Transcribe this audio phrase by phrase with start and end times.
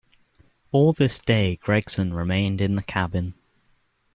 [0.71, 3.35] All this day Gregson remained in the cabin.